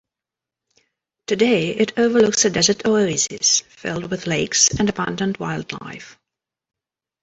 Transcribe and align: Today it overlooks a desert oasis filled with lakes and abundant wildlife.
Today 1.27 1.69
it 1.75 1.93
overlooks 1.99 2.43
a 2.45 2.49
desert 2.49 2.87
oasis 2.87 3.59
filled 3.69 4.09
with 4.09 4.25
lakes 4.25 4.69
and 4.79 4.89
abundant 4.89 5.39
wildlife. 5.39 6.17